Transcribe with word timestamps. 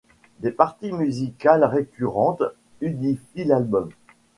Des 0.39 0.49
parties 0.49 0.91
musicales 0.93 1.63
récurrentes 1.63 2.41
unifient 2.79 3.43
l'album. 3.43 3.91